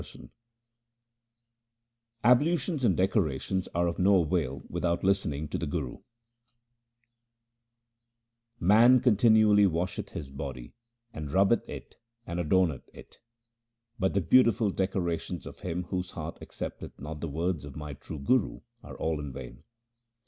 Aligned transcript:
Z 0.03 0.17
2 0.17 0.29
340 2.23 2.23
THE 2.23 2.23
SIKH 2.23 2.23
RELIGION 2.23 2.31
Ablutions 2.31 2.85
and 2.85 2.97
decorations 2.97 3.67
are 3.75 3.87
of 3.87 3.99
no 3.99 4.23
avail 4.23 4.63
without 4.67 5.03
listening 5.03 5.47
to 5.49 5.59
the 5.59 5.67
Guru:— 5.67 5.99
Man 8.73 8.99
continually 8.99 9.67
washeth 9.67 10.09
his 10.09 10.31
body, 10.31 10.73
and 11.13 11.29
rubbeth 11.31 11.69
it 11.69 11.97
and 12.25 12.39
adorneth 12.39 12.89
it; 12.95 13.19
But 13.99 14.15
the 14.15 14.21
beautiful 14.21 14.71
decorations 14.71 15.45
of 15.45 15.59
him 15.59 15.83
whose 15.83 16.09
heart 16.09 16.39
accepteth 16.41 16.99
not 16.99 17.21
the 17.21 17.29
words 17.29 17.63
of 17.63 17.75
my 17.75 17.93
true 17.93 18.17
Guru 18.17 18.61
are 18.81 18.97
all 18.97 19.19
in 19.19 19.31
vain. 19.31 19.63